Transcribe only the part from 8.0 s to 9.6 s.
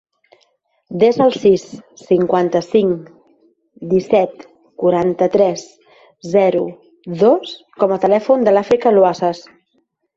a telèfon de l'Àfrica Luaces.